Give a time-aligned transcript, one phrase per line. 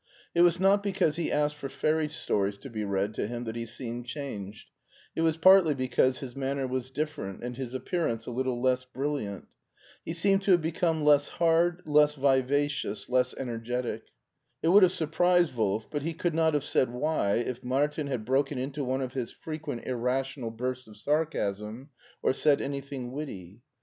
[0.33, 3.55] It was not because he asked for fairy stories to be read to him that
[3.55, 4.71] he seemed changed;
[5.15, 9.47] it was partly because his manner was different and his appearance a little less brilliant.
[10.03, 14.05] He seemed to have become less hard, less vivacious, less energetic.
[14.63, 18.25] It would have surprised Wolf, but he could not have said why, if Martin had
[18.25, 21.91] broken into one of his frequent irrational bursts of sarcasm,
[22.23, 23.61] or said anything witty.